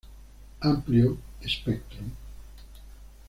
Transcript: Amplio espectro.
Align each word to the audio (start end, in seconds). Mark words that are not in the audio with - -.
Amplio 0.61 1.15
espectro. 1.41 1.99